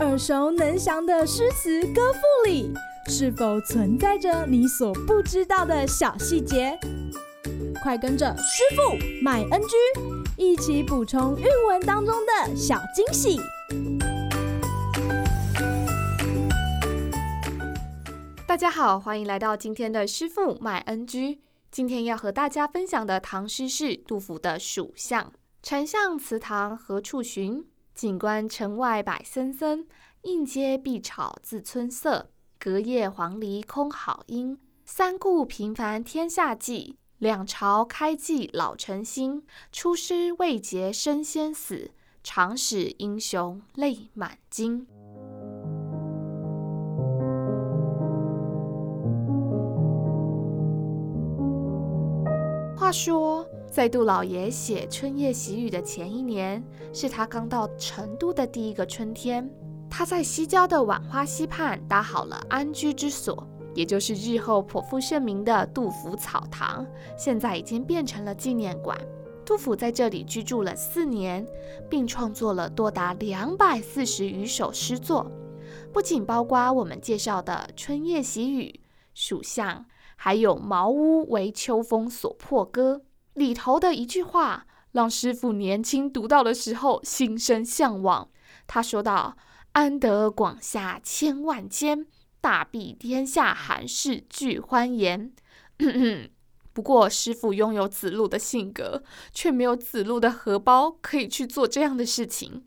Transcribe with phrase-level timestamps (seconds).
[0.00, 2.72] 耳熟能详的诗词歌赋里，
[3.08, 6.78] 是否存在着你所不知道的小细节？
[7.82, 9.76] 快跟着师傅麦恩居
[10.36, 13.38] 一起补充韵文当中的小惊喜！
[18.46, 21.40] 大家好，欢迎来到今天的师傅麦恩居。
[21.70, 25.24] 今天要和大家分享的唐诗是杜甫的《蜀相》
[25.62, 27.64] ：“丞相祠堂何处寻？
[27.94, 29.86] 锦官城外柏森森。
[30.22, 32.30] 映阶碧草自春色。
[32.58, 34.58] 隔叶黄鹂空好音。
[34.84, 36.98] 三顾频烦天下计。
[37.18, 39.46] 两朝开济老臣心。
[39.70, 41.92] 出师未捷身先死。
[42.22, 44.86] 长使英雄泪满襟。”
[52.76, 59.50] 话说，在杜老爷写《春夜喜雨》的前一年，是他刚到成都的第一个春天。
[59.90, 66.86] 他在西郊的浣花溪畔搭好了安居之所，也就是日后颇负盛名的杜甫草堂，
[67.18, 68.96] 现在已经变成了纪念馆。
[69.44, 71.44] 杜甫在这里居住了四年，
[71.90, 75.28] 并创作了多达两百四十余首诗作，
[75.92, 78.66] 不仅包括我们介绍的《春夜喜雨》
[79.14, 79.68] 《蜀相》。
[80.16, 83.02] 还有茅屋为秋风所破歌
[83.34, 88.30] 里头的一句话，让师傅年轻读到的时候心生向往。
[88.66, 89.36] 他说道
[89.72, 92.06] ：“安得广厦千万间，
[92.40, 95.32] 大庇天下寒士俱欢颜。”
[96.72, 102.66] 不过，师傅拥有子路的性格，却没有子路的荷包可以去做这样的事情。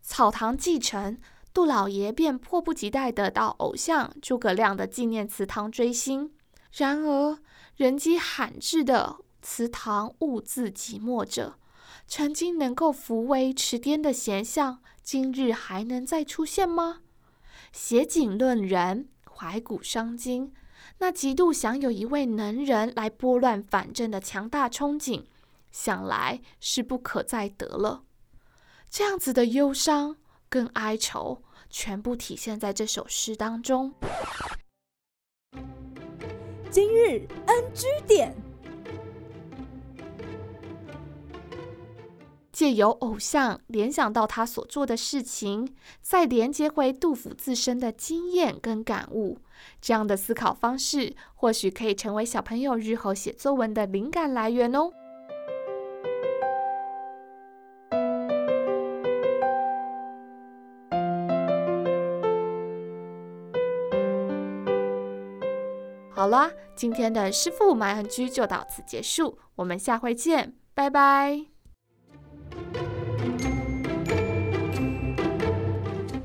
[0.00, 1.18] 草堂继承，
[1.52, 6.32] 杜老爷便迫不及待地到偶像诸葛亮的纪念祠堂追星。
[6.72, 7.38] 然而，
[7.76, 11.58] 人迹罕至的祠堂兀自寂寞着。
[12.06, 17.00] 曾经能够扶危持颠的贤相，今日还能再出现吗？
[17.72, 20.52] 写景论人，怀古伤今，
[20.98, 25.24] 那极度想有一位能人来拨乱反正的强大憧憬，
[25.70, 28.04] 想来是不可再得了。
[28.88, 30.16] 这样子的忧伤
[30.48, 33.92] 跟哀愁，全部体现在这首诗当中。
[36.70, 38.34] 今日 NG 点，
[42.58, 49.38] 借由偶像联想到他所做的事情，再连接回杜甫自身的经验跟感悟，
[49.80, 54.90] 这样的思考方式或许可以成为小朋友日后写作文的灵感来源哦。
[66.10, 71.57] 好了，今天的师傅麦恩居就到此结束，我们下回见，拜拜。